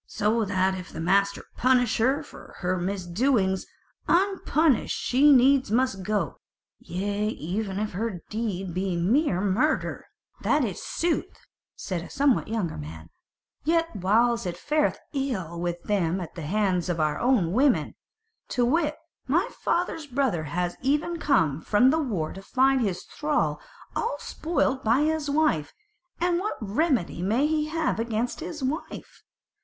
So 0.07 0.45
that 0.45 0.73
if 0.73 0.91
the 0.91 0.99
master 0.99 1.45
punish 1.57 1.99
her 1.99 2.15
not 2.15 2.25
for 2.25 2.55
her 2.61 2.75
misdoings, 2.79 3.67
unpunished 4.07 4.97
she 4.97 5.31
needs 5.31 5.69
must 5.69 6.01
go; 6.01 6.39
yea 6.79 7.27
even 7.27 7.77
if 7.77 7.91
her 7.91 8.23
deed 8.27 8.73
be 8.73 8.95
mere 8.97 9.39
murder." 9.41 10.07
"That 10.41 10.65
is 10.65 10.81
sooth," 10.81 11.45
said 11.75 12.01
a 12.01 12.09
somewhat 12.09 12.47
younger 12.47 12.77
man; 12.79 13.11
"yet 13.63 13.95
whiles 13.95 14.47
it 14.47 14.57
fareth 14.57 14.97
ill 15.13 15.59
with 15.61 15.83
them 15.83 16.19
at 16.19 16.33
the 16.33 16.41
hands 16.49 16.89
of 16.89 16.99
our 16.99 17.19
women. 17.47 17.93
To 18.47 18.65
wit, 18.65 18.97
my 19.27 19.49
father's 19.59 20.07
brother 20.07 20.45
has 20.45 20.77
even 20.81 21.13
now 21.13 21.19
come 21.19 21.61
from 21.61 21.91
the 21.91 21.99
war 21.99 22.33
to 22.33 22.41
find 22.41 22.81
his 22.81 23.03
thrall 23.03 23.61
all 23.95 24.17
spoilt 24.17 24.83
by 24.83 25.01
his 25.03 25.29
wife: 25.29 25.73
and 26.19 26.39
what 26.39 26.57
remedy 26.59 27.21
may 27.21 27.45
he 27.45 27.67
have 27.67 27.99
against 27.99 28.39
his 28.39 28.63
wife? 28.63 29.21